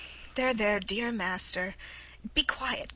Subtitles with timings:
[0.01, 0.33] IVANITCH.
[0.35, 1.75] There, there, dear master!
[2.33, 2.89] Be quiet